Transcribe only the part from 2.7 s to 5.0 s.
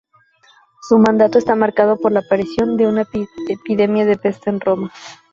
de una epidemia de peste en Roma.